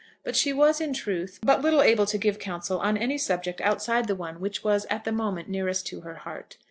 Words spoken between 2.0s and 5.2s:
to give counsel on any subject outside the one which was at the